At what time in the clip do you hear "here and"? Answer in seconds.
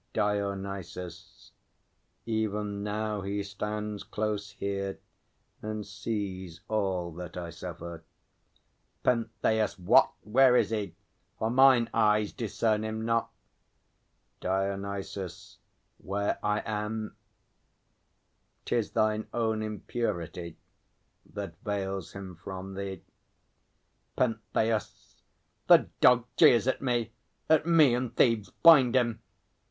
4.53-5.85